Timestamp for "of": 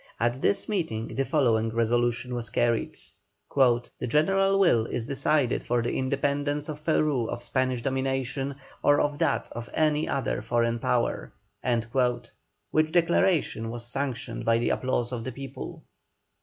6.69-6.83, 7.29-7.43, 8.99-9.19, 9.51-9.69, 15.11-15.23